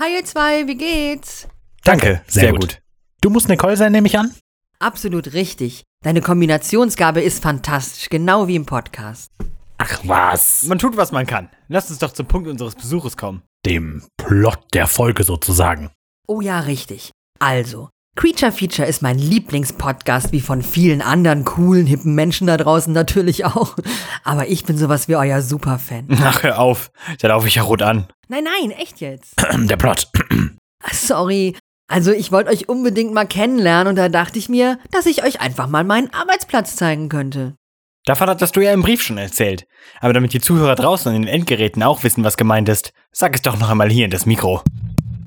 [0.00, 1.48] Hi ihr zwei, wie geht's?
[1.82, 2.60] Danke, sehr, Sehr gut.
[2.60, 2.82] gut.
[3.20, 4.32] Du musst Nicole sein, nehme ich an?
[4.78, 5.82] Absolut richtig.
[6.04, 9.32] Deine Kombinationsgabe ist fantastisch, genau wie im Podcast.
[9.78, 10.62] Ach was.
[10.64, 11.50] Man tut, was man kann.
[11.66, 13.42] Lass uns doch zum Punkt unseres Besuches kommen.
[13.66, 15.90] Dem Plot der Folge sozusagen.
[16.28, 17.10] Oh ja, richtig.
[17.40, 17.88] Also,
[18.18, 23.44] Creature Feature ist mein Lieblingspodcast, wie von vielen anderen coolen, hippen Menschen da draußen natürlich
[23.44, 23.76] auch.
[24.24, 26.08] Aber ich bin sowas wie euer Superfan.
[26.20, 26.90] Ach, hör auf.
[27.20, 28.08] Da laufe ich ja rot an.
[28.26, 29.36] Nein, nein, echt jetzt.
[29.56, 30.08] Der Plot.
[30.90, 31.56] Sorry.
[31.88, 35.40] Also, ich wollte euch unbedingt mal kennenlernen und da dachte ich mir, dass ich euch
[35.40, 37.54] einfach mal meinen Arbeitsplatz zeigen könnte.
[38.04, 39.64] Davon hattest du ja im Brief schon erzählt.
[40.00, 43.42] Aber damit die Zuhörer draußen in den Endgeräten auch wissen, was gemeint ist, sag es
[43.42, 44.64] doch noch einmal hier in das Mikro.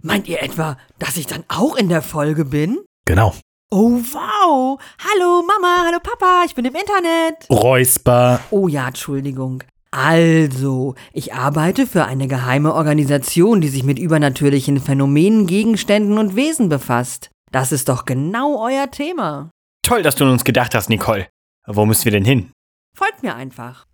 [0.04, 2.80] Meint ihr etwa, dass ich dann auch in der Folge bin?
[3.06, 3.36] Genau.
[3.70, 4.80] Oh, wow.
[5.00, 7.48] Hallo Mama, hallo Papa, ich bin im Internet.
[7.50, 8.40] Räusper.
[8.50, 9.64] Oh ja, Entschuldigung.
[9.92, 16.68] Also, ich arbeite für eine geheime Organisation, die sich mit übernatürlichen Phänomenen, Gegenständen und Wesen
[16.70, 17.30] befasst.
[17.52, 19.52] Das ist doch genau euer Thema.
[19.84, 21.28] Toll, dass du an uns gedacht hast, Nicole.
[21.68, 22.52] Wo müssen wir denn hin?
[22.98, 23.86] Folgt mir einfach.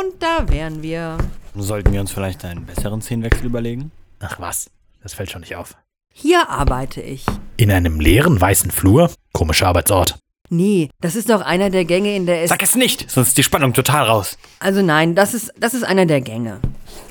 [0.00, 1.18] Und da wären wir.
[1.54, 3.90] Sollten wir uns vielleicht einen besseren Szenenwechsel überlegen?
[4.20, 4.70] Ach was.
[5.02, 5.76] Das fällt schon nicht auf.
[6.14, 7.26] Hier arbeite ich.
[7.58, 9.10] In einem leeren weißen Flur.
[9.34, 10.18] Komischer Arbeitsort.
[10.48, 12.48] Nee, das ist doch einer der Gänge in der S.
[12.48, 14.38] Sag es nicht, sonst ist die Spannung total raus.
[14.58, 16.60] Also nein, das ist, das ist einer der Gänge.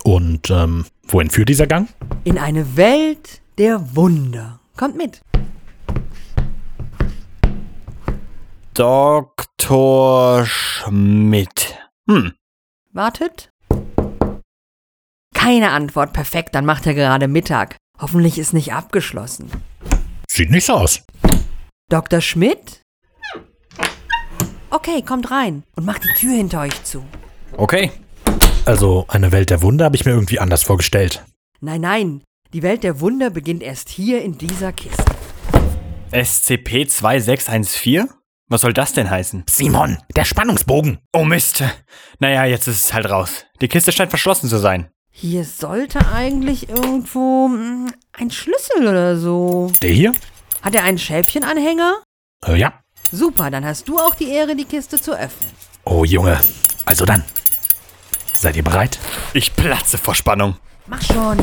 [0.03, 1.90] Und ähm, wohin führt dieser Gang?
[2.24, 4.62] In eine Welt der Wunder.
[4.75, 5.22] Kommt mit.
[8.74, 10.44] Dr.
[10.47, 11.78] Schmidt.
[12.09, 12.34] Hm,
[12.91, 13.50] Wartet.
[15.35, 16.13] Keine Antwort.
[16.13, 17.77] Perfekt, dann macht er gerade Mittag.
[18.00, 19.50] Hoffentlich ist nicht abgeschlossen.
[20.29, 21.01] Sieht nicht so aus.
[21.89, 22.22] Dr.
[22.22, 22.81] Schmidt?
[24.69, 27.03] Okay, kommt rein und macht die Tür hinter euch zu.
[27.57, 27.91] okay.
[28.66, 31.23] Also, eine Welt der Wunder habe ich mir irgendwie anders vorgestellt.
[31.59, 32.21] Nein, nein,
[32.53, 35.06] die Welt der Wunder beginnt erst hier in dieser Kiste.
[36.11, 38.09] SCP-2614?
[38.52, 39.44] Was soll das denn heißen?
[39.48, 40.98] Simon, der Spannungsbogen.
[41.14, 41.64] Oh Mist.
[42.18, 43.46] Naja, jetzt ist es halt raus.
[43.62, 44.90] Die Kiste scheint verschlossen zu sein.
[45.12, 49.72] Hier sollte eigentlich irgendwo hm, ein Schlüssel oder so.
[49.84, 50.14] Der hier?
[50.64, 52.02] Hat er einen Schäfchenanhänger?
[52.44, 52.74] Äh, ja.
[53.12, 55.52] Super, dann hast du auch die Ehre, die Kiste zu öffnen.
[55.84, 56.40] Oh, Junge.
[56.86, 57.24] Also dann.
[58.34, 58.98] Seid ihr bereit?
[59.34, 60.56] Ich platze vor Spannung.
[60.88, 61.38] Mach schon.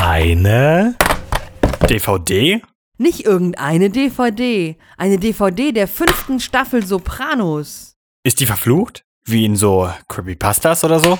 [0.00, 0.94] Eine.
[1.90, 2.62] DVD?
[2.98, 4.76] Nicht irgendeine DVD.
[4.96, 7.94] Eine DVD der fünften Staffel Sopranos.
[8.24, 9.04] Ist die verflucht?
[9.24, 11.18] Wie in so Creepypastas oder so?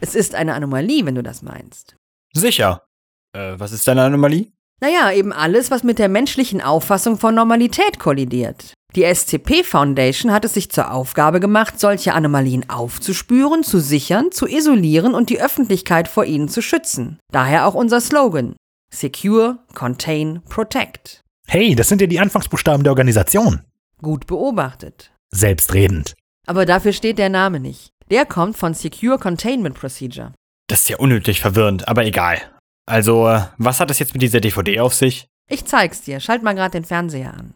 [0.00, 1.96] Es ist eine Anomalie, wenn du das meinst.
[2.32, 2.82] Sicher.
[3.32, 4.52] Äh, was ist deine Anomalie?
[4.80, 8.74] Naja, eben alles, was mit der menschlichen Auffassung von Normalität kollidiert.
[8.94, 14.46] Die SCP Foundation hat es sich zur Aufgabe gemacht, solche Anomalien aufzuspüren, zu sichern, zu
[14.46, 17.18] isolieren und die Öffentlichkeit vor ihnen zu schützen.
[17.32, 18.54] Daher auch unser Slogan.
[18.90, 21.22] Secure, Contain, Protect.
[21.46, 23.62] Hey, das sind ja die Anfangsbuchstaben der Organisation.
[24.02, 25.12] Gut beobachtet.
[25.30, 26.14] Selbstredend.
[26.46, 27.90] Aber dafür steht der Name nicht.
[28.10, 30.32] Der kommt von Secure Containment Procedure.
[30.68, 32.38] Das ist ja unnötig verwirrend, aber egal.
[32.86, 35.26] Also, äh, was hat es jetzt mit dieser DVD auf sich?
[35.48, 36.20] Ich zeig's dir.
[36.20, 37.54] Schalt mal gerade den Fernseher an.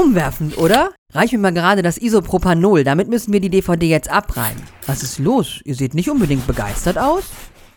[0.00, 0.92] Umwerfend, oder?
[1.12, 4.62] Reich mir mal gerade das Isopropanol, damit müssen wir die DVD jetzt abreiben.
[4.86, 5.60] Was ist los?
[5.64, 7.24] Ihr seht nicht unbedingt begeistert aus?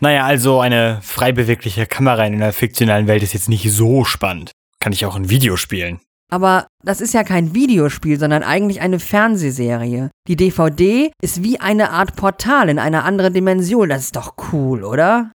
[0.00, 4.52] Naja, also eine frei bewegliche Kamera in einer fiktionalen Welt ist jetzt nicht so spannend.
[4.80, 6.00] Kann ich auch ein Video spielen.
[6.32, 10.10] Aber das ist ja kein Videospiel, sondern eigentlich eine Fernsehserie.
[10.26, 13.90] Die DVD ist wie eine Art Portal in eine andere Dimension.
[13.90, 15.30] Das ist doch cool, oder?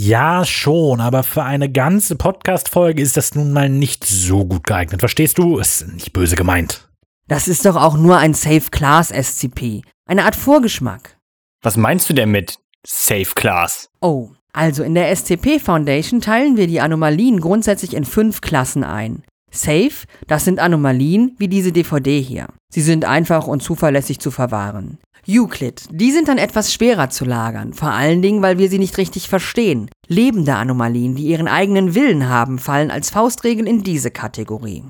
[0.00, 5.00] Ja, schon, aber für eine ganze Podcast-Folge ist das nun mal nicht so gut geeignet.
[5.00, 5.58] Verstehst du?
[5.58, 6.88] Ist nicht böse gemeint.
[7.26, 9.82] Das ist doch auch nur ein Safe Class SCP.
[10.08, 11.18] Eine Art Vorgeschmack.
[11.62, 13.90] Was meinst du denn mit Safe Class?
[14.00, 19.24] Oh, also in der SCP Foundation teilen wir die Anomalien grundsätzlich in fünf Klassen ein.
[19.50, 22.46] Safe, das sind Anomalien wie diese DVD hier.
[22.70, 24.98] Sie sind einfach und zuverlässig zu verwahren.
[25.30, 28.96] Euclid, die sind dann etwas schwerer zu lagern, vor allen Dingen, weil wir sie nicht
[28.96, 29.90] richtig verstehen.
[30.06, 34.84] Lebende Anomalien, die ihren eigenen Willen haben, fallen als Faustregel in diese Kategorie.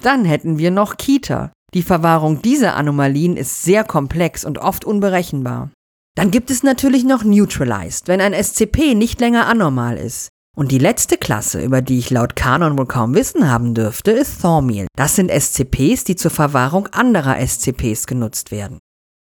[0.00, 1.50] Dann hätten wir noch Kita.
[1.74, 5.70] Die Verwahrung dieser Anomalien ist sehr komplex und oft unberechenbar.
[6.16, 10.28] Dann gibt es natürlich noch Neutralized, wenn ein SCP nicht länger anormal ist.
[10.56, 14.40] Und die letzte Klasse, über die ich laut Kanon wohl kaum Wissen haben dürfte, ist
[14.42, 14.86] Thormeal.
[14.96, 18.78] Das sind SCPs, die zur Verwahrung anderer SCPs genutzt werden.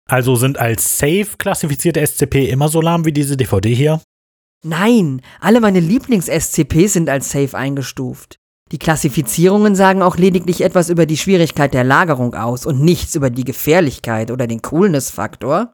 [0.07, 4.01] Also sind als safe klassifizierte SCP immer so lahm wie diese DVD hier?
[4.63, 8.39] Nein, alle meine Lieblings-SCPs sind als safe eingestuft.
[8.71, 13.29] Die Klassifizierungen sagen auch lediglich etwas über die Schwierigkeit der Lagerung aus und nichts über
[13.29, 15.73] die Gefährlichkeit oder den Coolness-Faktor.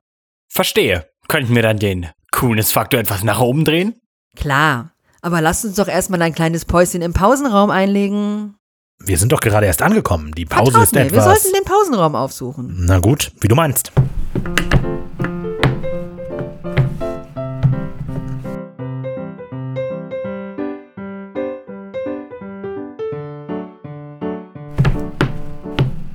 [0.51, 1.07] Verstehe.
[1.27, 3.95] Könnten wir dann den Coolness-Faktor etwas nach oben drehen?
[4.35, 4.91] Klar,
[5.21, 8.56] aber lasst uns doch erstmal ein kleines Päuschen im Pausenraum einlegen.
[9.00, 10.31] Wir sind doch gerade erst angekommen.
[10.33, 11.13] Die Pause Vertraut ist mir, etwas.
[11.13, 12.85] wir sollten den Pausenraum aufsuchen.
[12.85, 13.91] Na gut, wie du meinst.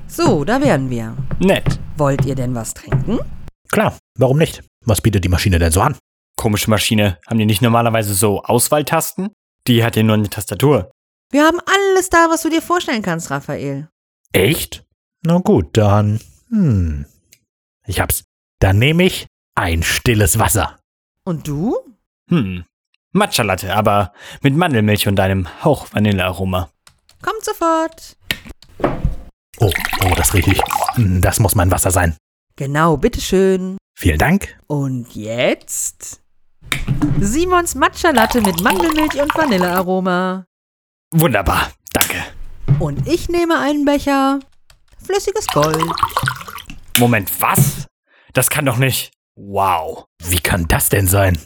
[0.07, 1.15] So, da wären wir.
[1.39, 1.79] Nett.
[1.97, 3.19] Wollt ihr denn was trinken?
[3.71, 4.63] Klar, warum nicht?
[4.85, 5.95] Was bietet die Maschine denn so an?
[6.35, 7.17] Komische Maschine.
[7.27, 9.29] Haben die nicht normalerweise so Auswahltasten?
[9.67, 10.91] Die hat ja nur eine Tastatur.
[11.31, 13.87] Wir haben alles da, was du dir vorstellen kannst, Raphael.
[14.33, 14.83] Echt?
[15.23, 16.19] Na gut, dann.
[16.49, 17.05] Hm.
[17.89, 18.23] Ich hab's.
[18.59, 19.25] Dann nehme ich
[19.55, 20.77] ein stilles Wasser.
[21.23, 21.75] Und du?
[22.29, 22.63] Hm.
[23.13, 26.69] Matcha-Latte, aber mit Mandelmilch und einem Hauch Vanillearoma.
[27.23, 28.15] Kommt sofort.
[29.59, 29.71] Oh,
[30.05, 30.61] oh, das rieche ich.
[30.93, 32.15] Hm, Das muss mein Wasser sein.
[32.57, 33.77] Genau, bitteschön.
[33.97, 34.55] Vielen Dank.
[34.67, 36.21] Und jetzt?
[37.19, 40.45] Simons Matcha Latte mit Mandelmilch und Vanillearoma.
[41.11, 41.71] Wunderbar.
[41.91, 42.23] Danke.
[42.77, 44.39] Und ich nehme einen Becher
[45.03, 45.81] flüssiges Gold.
[46.99, 47.87] Moment, was?
[48.33, 49.11] Das kann doch nicht.
[49.37, 50.05] Wow.
[50.21, 51.37] Wie kann das denn sein?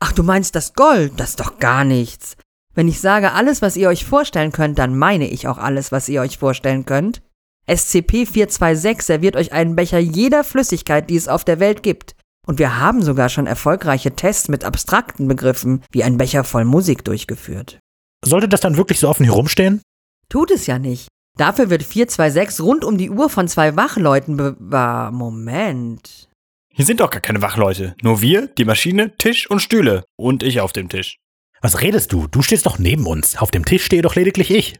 [0.00, 1.12] Ach, du meinst das Gold?
[1.18, 2.36] Das ist doch gar nichts.
[2.74, 6.08] Wenn ich sage alles, was ihr euch vorstellen könnt, dann meine ich auch alles, was
[6.08, 7.22] ihr euch vorstellen könnt.
[7.68, 12.14] SCP-426 serviert euch einen Becher jeder Flüssigkeit, die es auf der Welt gibt.
[12.46, 17.04] Und wir haben sogar schon erfolgreiche Tests mit abstrakten Begriffen wie ein Becher voll Musik
[17.04, 17.80] durchgeführt.
[18.24, 19.82] Sollte das dann wirklich so offen hier rumstehen?
[20.30, 21.08] Tut es ja nicht.
[21.36, 25.12] Dafür wird 426 rund um die Uhr von zwei Wachleuten bewahr.
[25.12, 26.28] Moment.
[26.72, 27.94] Hier sind doch gar keine Wachleute.
[28.02, 30.04] Nur wir, die Maschine, Tisch und Stühle.
[30.16, 31.18] Und ich auf dem Tisch.
[31.60, 32.26] Was redest du?
[32.26, 33.36] Du stehst doch neben uns.
[33.36, 34.78] Auf dem Tisch stehe doch lediglich ich.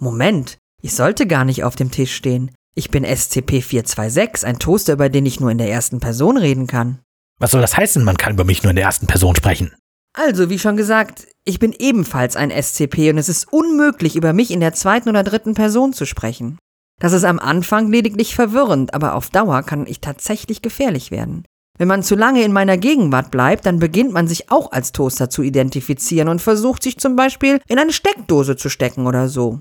[0.00, 0.58] Moment.
[0.82, 2.50] Ich sollte gar nicht auf dem Tisch stehen.
[2.74, 7.00] Ich bin SCP-426, ein Toaster, über den ich nur in der ersten Person reden kann.
[7.40, 8.04] Was soll das heißen?
[8.04, 9.74] Man kann über mich nur in der ersten Person sprechen.
[10.20, 14.50] Also, wie schon gesagt, ich bin ebenfalls ein SCP und es ist unmöglich, über mich
[14.50, 16.58] in der zweiten oder dritten Person zu sprechen.
[17.00, 21.44] Das ist am Anfang lediglich verwirrend, aber auf Dauer kann ich tatsächlich gefährlich werden.
[21.78, 25.30] Wenn man zu lange in meiner Gegenwart bleibt, dann beginnt man sich auch als Toaster
[25.30, 29.60] zu identifizieren und versucht sich zum Beispiel in eine Steckdose zu stecken oder so.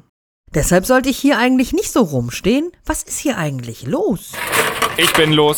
[0.56, 2.72] Deshalb sollte ich hier eigentlich nicht so rumstehen.
[2.84, 4.32] Was ist hier eigentlich los?
[4.98, 5.58] Ich bin los.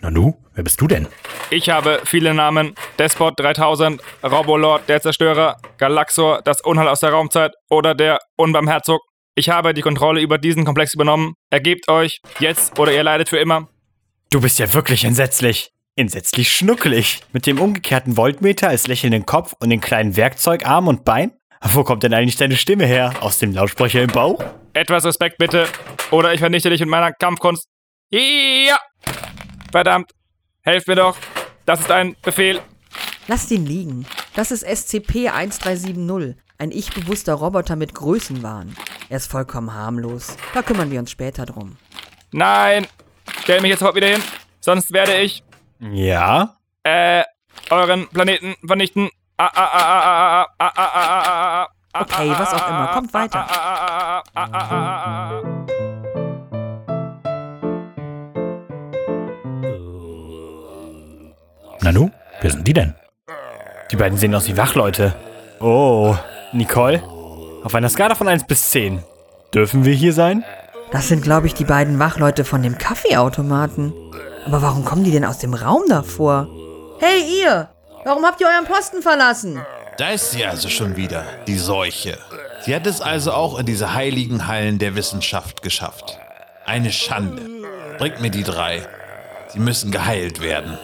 [0.00, 1.06] Na nu, wer bist du denn?
[1.52, 2.74] Ich habe viele Namen.
[2.98, 9.02] Despot 3000, Robolord, der Zerstörer, Galaxor, das Unheil aus der Raumzeit oder der Unbarmherzog.
[9.34, 11.34] Ich habe die Kontrolle über diesen Komplex übernommen.
[11.50, 13.68] Ergebt euch, jetzt oder ihr leidet für immer.
[14.30, 15.72] Du bist ja wirklich entsetzlich.
[15.94, 17.20] Entsetzlich schnuckelig.
[17.34, 21.32] Mit dem umgekehrten Voltmeter als lächelnden Kopf und den kleinen Werkzeugarm und Bein?
[21.60, 23.12] Wo kommt denn eigentlich deine Stimme her?
[23.20, 24.42] Aus dem Lautsprecher im Bauch?
[24.72, 25.68] Etwas Respekt bitte.
[26.12, 27.68] Oder ich vernichte dich mit meiner Kampfkunst.
[28.10, 28.78] Ja!
[29.70, 30.12] Verdammt.
[30.62, 31.18] Helft mir doch.
[31.64, 32.60] Das ist ein Befehl.
[33.28, 34.06] Lasst ihn liegen.
[34.34, 38.74] Das ist SCP-1370, ein ich-bewusster Roboter mit Größenwahn.
[39.08, 40.36] Er ist vollkommen harmlos.
[40.54, 41.76] Da kümmern wir uns später drum.
[42.32, 42.86] Nein!
[43.42, 44.22] Stell mich jetzt heute wieder hin,
[44.60, 45.44] sonst werde ich.
[45.80, 46.56] Ja?
[46.82, 47.22] Äh,
[47.70, 49.10] euren Planeten vernichten.
[51.94, 52.86] Okay, was auch immer.
[52.94, 54.22] Kommt weiter.
[61.84, 62.08] Ah, ah, ah, ah, ah, ah, ah.
[62.08, 62.10] Na nu,
[62.40, 62.94] wer sind die denn?
[63.90, 65.14] Die beiden sehen aus wie Wachleute.
[65.58, 66.16] Oh,
[66.52, 67.02] Nicole?
[67.64, 69.02] Auf einer Skala von 1 bis 10.
[69.52, 70.44] Dürfen wir hier sein?
[70.92, 73.92] Das sind, glaube ich, die beiden Wachleute von dem Kaffeeautomaten.
[74.46, 76.46] Aber warum kommen die denn aus dem Raum davor?
[77.00, 77.68] Hey, ihr!
[78.04, 79.60] Warum habt ihr euren Posten verlassen?
[79.98, 82.16] Da ist sie also schon wieder, die Seuche.
[82.64, 86.16] Sie hat es also auch in diese heiligen Hallen der Wissenschaft geschafft.
[86.64, 87.42] Eine Schande.
[87.98, 88.86] Bringt mir die drei.
[89.48, 90.78] Sie müssen geheilt werden.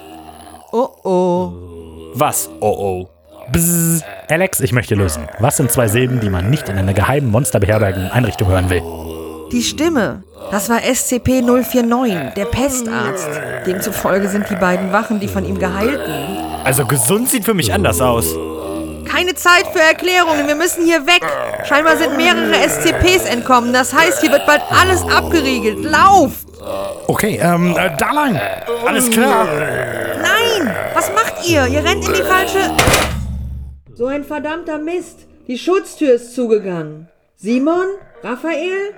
[0.70, 1.52] Oh oh.
[2.14, 2.50] Was?
[2.60, 3.08] Oh oh.
[3.50, 4.04] Bzzz.
[4.28, 5.26] Alex, ich möchte lösen.
[5.38, 8.82] Was sind zwei Silben, die man nicht in einer geheimen monsterbeherbergenden Einrichtung hören will?
[9.50, 10.22] Die Stimme.
[10.50, 13.28] Das war SCP-049, der Pestarzt.
[13.66, 16.12] Demzufolge sind die beiden Wachen die von ihm Geheilten.
[16.64, 18.34] Also gesund sieht für mich anders aus.
[19.06, 21.22] Keine Zeit für Erklärungen, wir müssen hier weg.
[21.66, 23.72] Scheinbar sind mehrere SCPs entkommen.
[23.72, 25.82] Das heißt, hier wird bald alles abgeriegelt.
[25.82, 26.32] Lauf!
[27.06, 28.38] Okay, ähm, äh, da lang.
[28.86, 29.48] Alles klar.
[30.22, 30.74] Nein!
[30.94, 31.66] Was macht ihr?
[31.66, 32.70] Ihr rennt in die falsche.
[33.94, 35.26] So ein verdammter Mist.
[35.46, 37.08] Die Schutztür ist zugegangen.
[37.36, 37.86] Simon?
[38.22, 38.94] Raphael?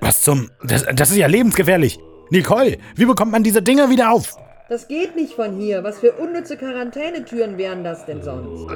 [0.00, 0.50] Was zum.
[0.62, 1.98] Das, das ist ja lebensgefährlich.
[2.30, 4.36] Nicole, wie bekommt man diese Dinger wieder auf?
[4.68, 5.84] Das geht nicht von hier.
[5.84, 8.66] Was für unnütze Quarantänetüren wären das denn sonst?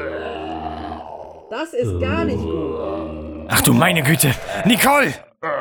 [1.51, 3.47] Das ist gar nicht gut.
[3.49, 4.35] Ach du meine Güte.
[4.67, 5.15] Nicole!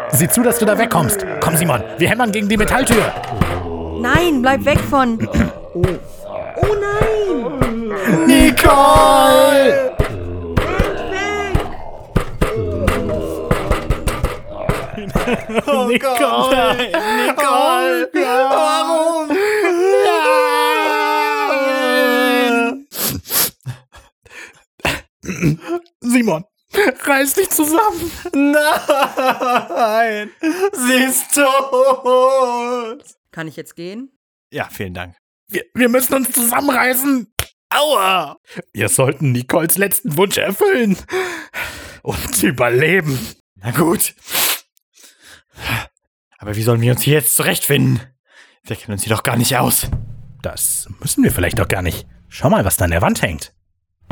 [0.10, 1.26] Sieh zu, dass du da wegkommst.
[1.40, 3.14] Komm, Simon, wir hämmern gegen die Metalltür.
[4.02, 5.28] Nein, bleib weg von.
[5.78, 5.84] Oh,
[6.56, 7.38] oh nein!
[8.26, 9.94] Nicole!
[15.68, 16.92] Oh Nicole!
[17.28, 18.10] Nicole!
[18.14, 19.30] Warum?
[26.02, 26.44] Simon,
[27.06, 28.12] reiß dich zusammen.
[28.34, 30.32] Nein!
[30.74, 33.04] Sie ist tot!
[33.32, 34.12] Kann ich jetzt gehen?
[34.52, 35.16] Ja, vielen Dank.
[35.50, 37.32] Wir, wir müssen uns zusammenreißen.
[37.70, 38.38] Aua!
[38.74, 40.98] Wir sollten Nicoles letzten Wunsch erfüllen.
[42.02, 43.18] Und überleben.
[43.56, 44.14] Na gut.
[46.38, 48.02] Aber wie sollen wir uns hier jetzt zurechtfinden?
[48.64, 49.90] Wir kennen uns hier doch gar nicht aus.
[50.42, 52.08] Das müssen wir vielleicht doch gar nicht.
[52.28, 53.54] Schau mal, was da an der Wand hängt.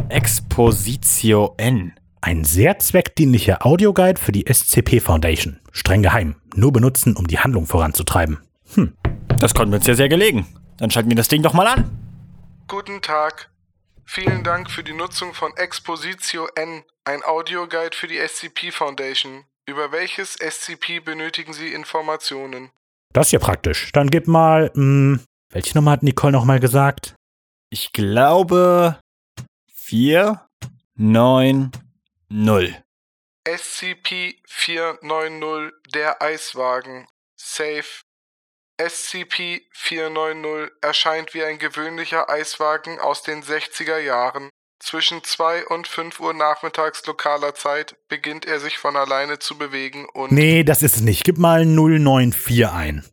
[0.10, 1.94] Expositio N.
[2.22, 5.60] Ein sehr zweckdienlicher Audioguide für die SCP Foundation.
[5.72, 6.36] Streng geheim.
[6.56, 8.40] Nur benutzen, um die Handlung voranzutreiben.
[8.74, 8.96] Hm.
[9.40, 10.48] Das kommt uns ja sehr gelegen.
[10.78, 11.90] Dann schalten wir das Ding doch mal an.
[12.68, 13.50] Guten Tag.
[14.06, 19.46] Vielen Dank für die Nutzung von Expositio N, ein Audioguide für die SCP Foundation.
[19.66, 22.70] Über welches SCP benötigen Sie Informationen?
[23.14, 23.92] Das ist ja praktisch.
[23.94, 27.16] Dann gib mal, mh, welche Nummer hat Nicole nochmal gesagt?
[27.70, 29.00] Ich glaube
[29.74, 30.46] 4,
[30.96, 31.72] 9,
[32.30, 32.76] 0.
[33.48, 37.08] SCP-490, der Eiswagen.
[37.36, 38.05] Safe.
[38.78, 44.50] SCP-490 erscheint wie ein gewöhnlicher Eiswagen aus den 60er Jahren.
[44.80, 50.06] Zwischen 2 und 5 Uhr nachmittags lokaler Zeit beginnt er sich von alleine zu bewegen
[50.14, 51.24] und Nee, das ist es nicht.
[51.24, 53.06] Gib mal 094 ein.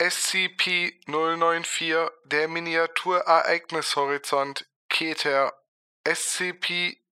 [0.00, 5.52] SCP-094, der Miniaturereignishorizont, Keter.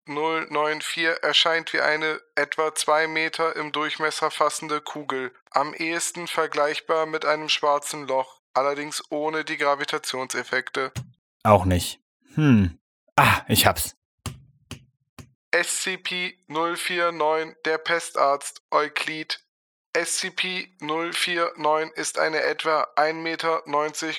[0.07, 7.25] SCP-094 erscheint wie eine etwa 2 Meter im Durchmesser fassende Kugel, am ehesten vergleichbar mit
[7.25, 10.91] einem schwarzen Loch, allerdings ohne die Gravitationseffekte.
[11.43, 11.99] Auch nicht.
[12.35, 12.77] Hm.
[13.15, 13.95] Ah, ich hab's.
[15.53, 19.39] SCP-049, der Pestarzt, Euklid.
[19.95, 23.63] SCP-049 ist eine etwa 1,90 Meter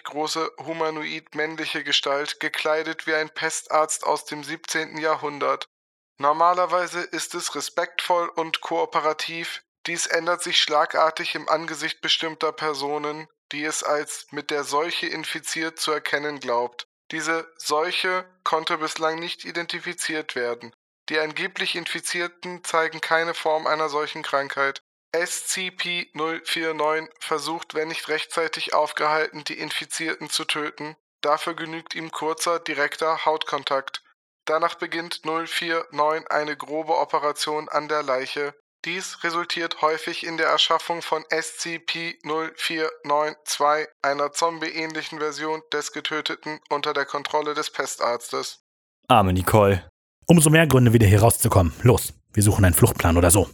[0.04, 4.96] große humanoid-männliche Gestalt, gekleidet wie ein Pestarzt aus dem 17.
[4.96, 5.68] Jahrhundert.
[6.18, 13.64] Normalerweise ist es respektvoll und kooperativ, dies ändert sich schlagartig im Angesicht bestimmter Personen, die
[13.64, 16.88] es als mit der Seuche infiziert zu erkennen glaubt.
[17.12, 20.74] Diese Seuche konnte bislang nicht identifiziert werden.
[21.08, 24.82] Die angeblich Infizierten zeigen keine Form einer solchen Krankheit.
[25.14, 30.96] SCP-049 versucht, wenn nicht rechtzeitig aufgehalten, die Infizierten zu töten.
[31.20, 34.02] Dafür genügt ihm kurzer, direkter Hautkontakt.
[34.46, 38.54] Danach beginnt 049 eine grobe Operation an der Leiche.
[38.84, 47.04] Dies resultiert häufig in der Erschaffung von SCP-0492, einer zombie-ähnlichen Version des Getöteten unter der
[47.04, 48.60] Kontrolle des Pestarztes.
[49.08, 49.90] Arme Nicole.
[50.28, 51.72] Umso mehr Gründe, wieder hier rauszukommen.
[51.82, 53.50] Los, wir suchen einen Fluchtplan oder so.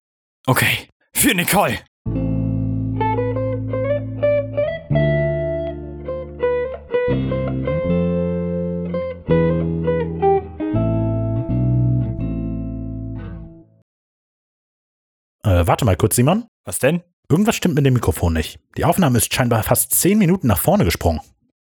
[0.46, 0.90] Okay.
[1.14, 1.82] Für Nicole.
[15.62, 16.46] Äh, warte mal kurz, Simon.
[16.64, 17.02] Was denn?
[17.28, 18.58] Irgendwas stimmt mit dem Mikrofon nicht.
[18.76, 21.20] Die Aufnahme ist scheinbar fast 10 Minuten nach vorne gesprungen.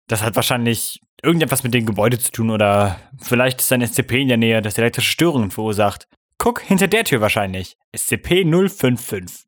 [0.09, 4.29] Das hat wahrscheinlich irgendetwas mit dem Gebäude zu tun oder vielleicht ist ein SCP in
[4.29, 6.09] der Nähe, das elektrische Störungen verursacht.
[6.39, 7.77] Guck, hinter der Tür wahrscheinlich.
[7.95, 9.45] SCP-055.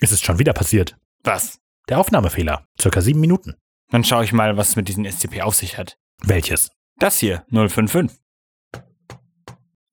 [0.00, 0.96] Es ist schon wieder passiert.
[1.24, 1.58] Was?
[1.88, 2.64] Der Aufnahmefehler.
[2.80, 3.56] Circa 7 Minuten.
[3.90, 5.98] Dann schaue ich mal, was es mit diesem SCP auf sich hat.
[6.22, 6.70] Welches?
[6.98, 8.18] Das hier, 055.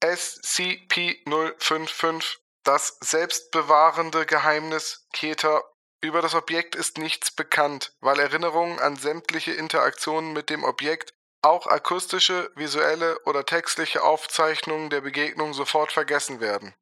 [0.00, 5.62] SCP-055, das selbstbewahrende Geheimnis Keter.
[6.02, 11.66] Über das Objekt ist nichts bekannt, weil Erinnerungen an sämtliche Interaktionen mit dem Objekt, auch
[11.66, 16.74] akustische, visuelle oder textliche Aufzeichnungen der Begegnung sofort vergessen werden.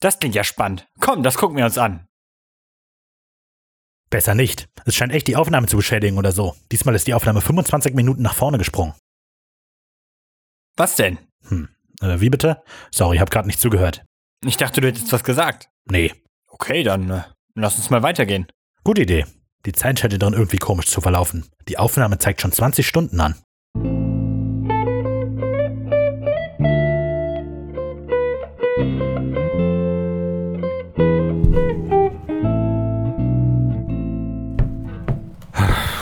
[0.00, 0.86] Das klingt ja spannend.
[1.00, 2.06] Komm, das gucken wir uns an.
[4.10, 4.68] Besser nicht.
[4.84, 6.54] Es scheint echt die Aufnahme zu beschädigen oder so.
[6.70, 8.94] Diesmal ist die Aufnahme 25 Minuten nach vorne gesprungen.
[10.76, 11.18] Was denn?
[11.48, 11.74] Hm.
[12.02, 12.62] Äh, wie bitte?
[12.90, 14.04] Sorry, hab grad nicht zugehört.
[14.44, 15.68] Ich dachte, du hättest was gesagt.
[15.84, 16.12] Nee.
[16.48, 17.22] Okay, dann äh,
[17.54, 18.46] lass uns mal weitergehen.
[18.82, 19.24] Gute Idee.
[19.64, 21.46] Die Zeit scheint darin irgendwie komisch zu verlaufen.
[21.68, 23.36] Die Aufnahme zeigt schon 20 Stunden an.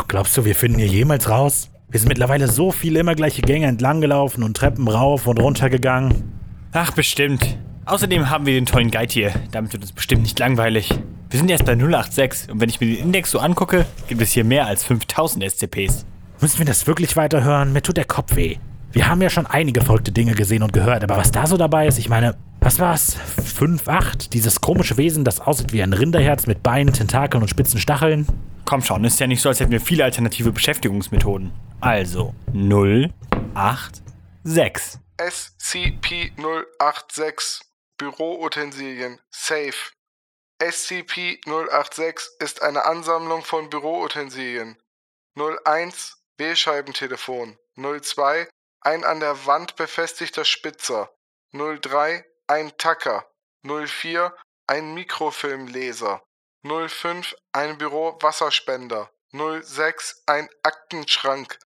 [0.08, 1.70] Glaubst du, wir finden hier jemals raus?
[1.90, 5.68] Wir sind mittlerweile so viele immer gleiche Gänge entlang gelaufen und Treppen rauf und runter
[5.68, 6.32] gegangen.
[6.72, 7.58] Ach, bestimmt.
[7.90, 9.34] Außerdem haben wir den tollen Guide hier.
[9.50, 10.94] Damit wird es bestimmt nicht langweilig.
[11.28, 14.30] Wir sind erst bei 086 und wenn ich mir den Index so angucke, gibt es
[14.30, 16.06] hier mehr als 5000 SCPs.
[16.40, 17.72] Müssen wir das wirklich weiterhören?
[17.72, 18.58] Mir tut der Kopf weh.
[18.92, 21.88] Wir haben ja schon einige verrückte Dinge gesehen und gehört, aber was da so dabei
[21.88, 23.16] ist, ich meine, was war's?
[23.58, 24.30] 5-8?
[24.30, 28.28] Dieses komische Wesen, das aussieht wie ein Rinderherz mit Beinen, Tentakeln und spitzen Stacheln?
[28.66, 31.50] Komm schon, ist ja nicht so, als hätten wir viele alternative Beschäftigungsmethoden.
[31.80, 35.00] Also 086.
[35.18, 37.62] SCP-086
[38.00, 39.20] Büroutensilien.
[39.30, 39.92] Safe.
[40.58, 44.82] SCP-086 ist eine Ansammlung von Büroutensilien.
[45.36, 47.58] 01 Wählscheibentelefon.
[47.76, 48.48] 02
[48.80, 51.14] ein an der Wand befestigter Spitzer.
[51.52, 53.30] 03 ein Tacker.
[53.64, 54.34] 04
[54.66, 56.22] ein Mikrofilmleser.
[56.64, 59.10] 05 ein Bürowasserspender.
[59.34, 61.58] 06 ein Aktenschrank.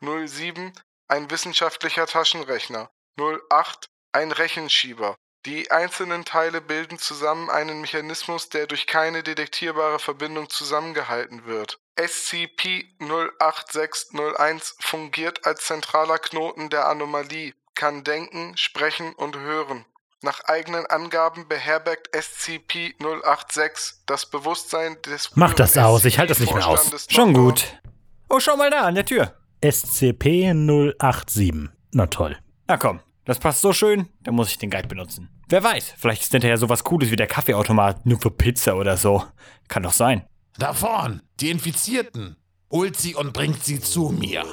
[0.00, 0.72] 07
[1.08, 2.90] ein wissenschaftlicher Taschenrechner.
[3.18, 10.48] 08 ein Rechenschieber die einzelnen Teile bilden zusammen einen Mechanismus, der durch keine detektierbare Verbindung
[10.48, 11.78] zusammengehalten wird.
[11.96, 19.84] SCP-08601 fungiert als zentraler Knoten der Anomalie, kann denken, sprechen und hören.
[20.22, 26.54] Nach eigenen Angaben beherbergt SCP-086 das Bewusstsein des Mach das aus, ich halte das nicht
[26.54, 27.08] mehr aus.
[27.08, 27.80] Schon gut.
[28.28, 29.34] Oh, schau mal da an der Tür.
[29.62, 31.70] SCP-087.
[31.90, 32.38] Na toll.
[32.68, 33.00] Na komm,
[33.32, 35.30] das passt so schön, dann muss ich den Guide benutzen.
[35.48, 39.24] Wer weiß, vielleicht ist hinterher sowas Cooles wie der Kaffeeautomat nur für Pizza oder so.
[39.68, 40.24] Kann doch sein.
[40.58, 42.36] Da vorn, die Infizierten.
[42.70, 44.44] Holt sie und bringt sie zu mir.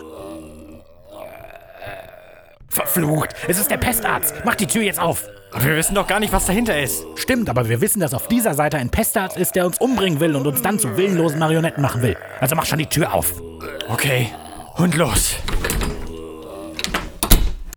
[2.69, 4.33] Verflucht, es ist der Pestarzt.
[4.45, 5.27] Mach die Tür jetzt auf.
[5.51, 7.03] Aber wir wissen doch gar nicht, was dahinter ist.
[7.15, 10.37] Stimmt, aber wir wissen, dass auf dieser Seite ein Pestarzt ist, der uns umbringen will
[10.37, 12.15] und uns dann zu willenlosen Marionetten machen will.
[12.39, 13.41] Also mach schon die Tür auf.
[13.89, 14.29] Okay,
[14.77, 15.35] und los.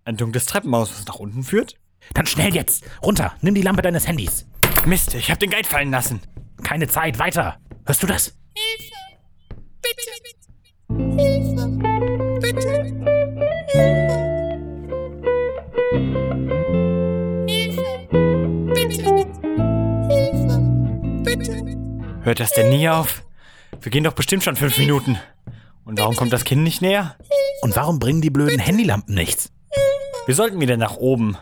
[0.05, 1.77] Ein dunkles Treppenhaus, was nach unten führt?
[2.15, 2.85] Dann schnell jetzt.
[3.05, 4.47] Runter, nimm die Lampe deines Handys.
[4.85, 6.21] Mist, ich hab den Guide fallen lassen.
[6.65, 7.61] Keine Zeit, weiter.
[7.87, 8.35] Hörst du das?
[22.23, 23.23] Hört das denn nie auf?
[23.81, 25.17] Wir gehen doch bestimmt schon fünf Minuten.
[25.85, 27.17] Und warum kommt das Kind nicht näher?
[27.62, 29.53] Und warum bringen die blöden Handylampen nichts?
[30.27, 31.37] Wir sollten wieder nach oben.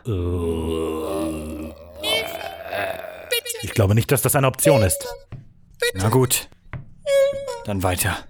[3.63, 5.07] Ich glaube nicht, dass das eine Option ist.
[5.95, 6.49] Na gut.
[7.65, 8.27] Dann weiter.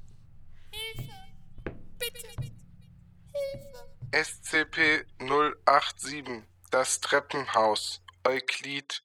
[4.12, 9.02] SCP-087 Das Treppenhaus Euklid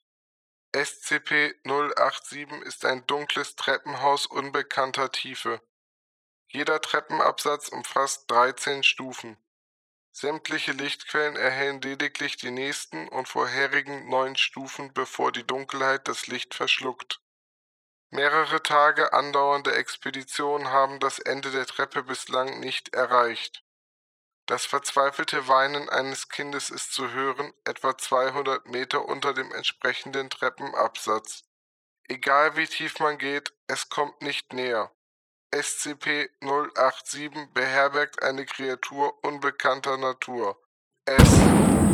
[0.76, 5.62] SCP-087 ist ein dunkles Treppenhaus unbekannter Tiefe.
[6.50, 9.38] Jeder Treppenabsatz umfasst 13 Stufen.
[10.18, 16.54] Sämtliche Lichtquellen erhellen lediglich die nächsten und vorherigen neun Stufen, bevor die Dunkelheit das Licht
[16.54, 17.20] verschluckt.
[18.12, 23.66] Mehrere Tage andauernde Expeditionen haben das Ende der Treppe bislang nicht erreicht.
[24.46, 31.44] Das verzweifelte Weinen eines Kindes ist zu hören, etwa 200 Meter unter dem entsprechenden Treppenabsatz.
[32.08, 34.95] Egal wie tief man geht, es kommt nicht näher.
[35.56, 40.58] SCP-087 beherbergt eine Kreatur unbekannter Natur.
[41.06, 41.24] Es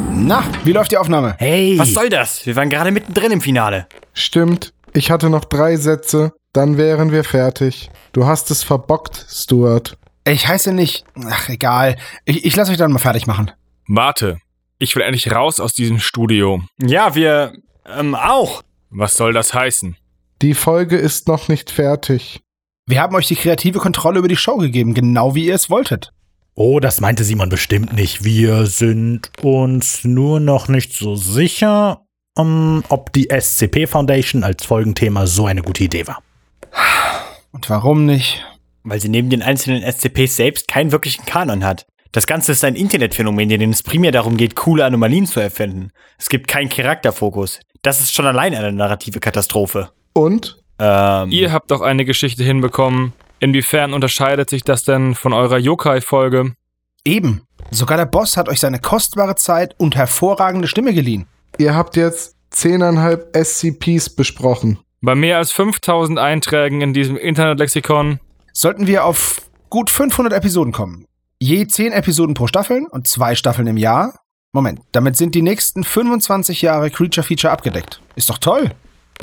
[0.09, 1.35] Na, wie läuft die Aufnahme?
[1.37, 1.77] Hey!
[1.77, 2.43] Was soll das?
[2.47, 3.87] Wir waren gerade mittendrin im Finale.
[4.13, 7.91] Stimmt, ich hatte noch drei Sätze, dann wären wir fertig.
[8.13, 9.95] Du hast es verbockt, Stuart.
[10.25, 11.05] Ich heiße nicht.
[11.29, 11.97] Ach, egal.
[12.25, 13.51] Ich, ich lasse euch dann mal fertig machen.
[13.87, 14.39] Warte.
[14.79, 16.63] Ich will endlich raus aus diesem Studio.
[16.79, 17.53] Ja, wir
[17.85, 18.63] ähm, auch.
[18.89, 19.97] Was soll das heißen?
[20.41, 22.41] Die Folge ist noch nicht fertig.
[22.87, 26.11] Wir haben euch die kreative Kontrolle über die Show gegeben, genau wie ihr es wolltet.
[26.55, 28.23] Oh, das meinte Simon bestimmt nicht.
[28.23, 32.01] Wir sind uns nur noch nicht so sicher,
[32.35, 36.21] um, ob die SCP Foundation als Folgenthema so eine gute Idee war.
[37.51, 38.43] Und warum nicht?
[38.83, 41.85] Weil sie neben den einzelnen SCPs selbst keinen wirklichen Kanon hat.
[42.11, 45.91] Das Ganze ist ein Internetphänomen, in dem es primär darum geht, coole Anomalien zu erfinden.
[46.17, 47.59] Es gibt keinen Charakterfokus.
[47.83, 49.91] Das ist schon allein eine narrative Katastrophe.
[50.13, 50.60] Und?
[50.81, 53.13] Ähm, Ihr habt doch eine Geschichte hinbekommen.
[53.39, 56.53] Inwiefern unterscheidet sich das denn von eurer Yokai-Folge?
[57.05, 57.43] Eben.
[57.69, 61.27] Sogar der Boss hat euch seine kostbare Zeit und hervorragende Stimme geliehen.
[61.59, 64.79] Ihr habt jetzt 10,5 SCPs besprochen.
[65.01, 68.19] Bei mehr als 5000 Einträgen in diesem Internetlexikon
[68.53, 71.05] Sollten wir auf gut 500 Episoden kommen.
[71.39, 74.19] Je 10 Episoden pro Staffel und zwei Staffeln im Jahr.
[74.51, 78.01] Moment, damit sind die nächsten 25 Jahre Creature Feature abgedeckt.
[78.15, 78.71] Ist doch toll.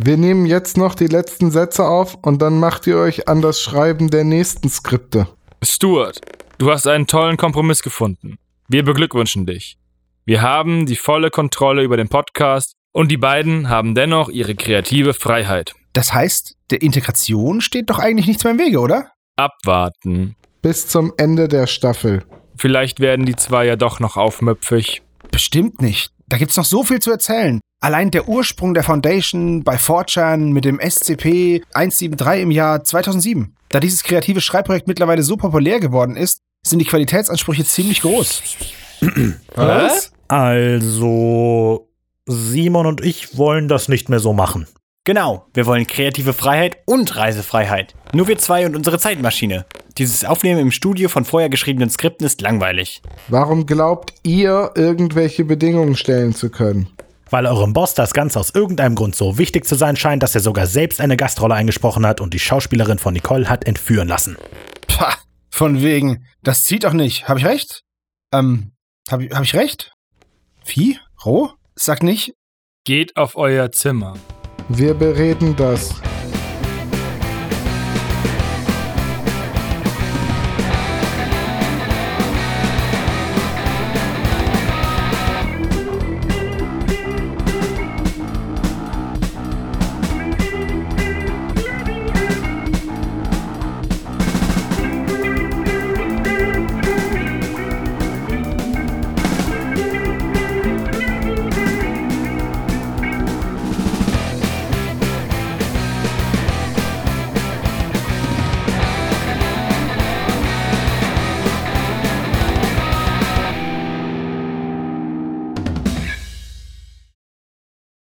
[0.01, 3.61] Wir nehmen jetzt noch die letzten Sätze auf und dann macht ihr euch an das
[3.61, 5.27] Schreiben der nächsten Skripte.
[5.61, 6.21] Stuart,
[6.59, 8.39] du hast einen tollen Kompromiss gefunden.
[8.69, 9.77] Wir beglückwünschen dich.
[10.25, 15.15] Wir haben die volle Kontrolle über den Podcast und die beiden haben dennoch ihre kreative
[15.15, 15.75] Freiheit.
[15.95, 19.11] Das heißt, der Integration steht doch eigentlich nichts mehr im Wege, oder?
[19.35, 20.37] Abwarten.
[20.63, 22.25] Bis zum Ende der Staffel.
[22.57, 25.03] Vielleicht werden die zwei ja doch noch aufmüpfig.
[25.33, 26.13] Bestimmt nicht.
[26.29, 27.61] Da gibt's noch so viel zu erzählen.
[27.81, 33.55] Allein der Ursprung der Foundation bei 4chan mit dem SCP 173 im Jahr 2007.
[33.71, 38.43] Da dieses kreative Schreibprojekt mittlerweile so populär geworden ist, sind die Qualitätsansprüche ziemlich groß.
[39.55, 40.12] Was?
[40.27, 41.88] Also,
[42.27, 44.67] Simon und ich wollen das nicht mehr so machen.
[45.09, 47.94] Genau, wir wollen kreative Freiheit und Reisefreiheit.
[48.12, 49.64] Nur wir zwei und unsere Zeitmaschine.
[49.97, 53.01] Dieses Aufnehmen im Studio von vorher geschriebenen Skripten ist langweilig.
[53.29, 56.90] Warum glaubt ihr, irgendwelche Bedingungen stellen zu können?
[57.31, 60.42] Weil eurem Boss das Ganze aus irgendeinem Grund so wichtig zu sein scheint, dass er
[60.42, 64.37] sogar selbst eine Gastrolle eingesprochen hat und die Schauspielerin von Nicole hat entführen lassen.
[64.88, 65.14] Pah,
[65.49, 66.27] von wegen.
[66.42, 67.31] Das zieht doch nicht.
[67.31, 67.83] Hab ich recht?
[68.31, 68.73] Ähm,
[69.11, 69.90] hab, ich- hab ich recht?
[70.66, 70.99] Wie?
[71.25, 71.49] Roh?
[71.77, 72.35] Sag nicht.
[72.85, 74.12] Geht auf euer Zimmer.
[74.68, 75.94] Wir bereden das.